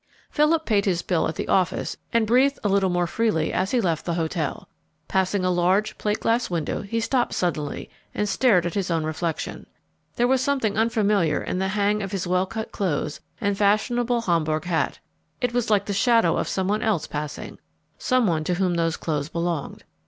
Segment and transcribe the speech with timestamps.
[0.31, 3.79] Philip paid his bill at the office and breathed a little more freely as he
[3.79, 4.67] left the hotel.
[5.07, 9.67] Passing a large, plate glass window he stopped suddenly and stared at his own reflection.
[10.15, 14.65] There was something unfamiliar in the hang of his well cut clothes and fashionable Homburg
[14.65, 14.97] hat.
[15.39, 17.59] It was like the shadow of some one else passing
[17.99, 19.83] some one to whom those clothes belonged.